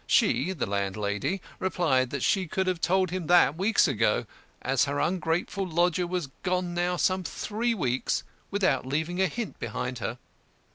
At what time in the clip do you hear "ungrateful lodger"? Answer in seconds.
4.99-6.07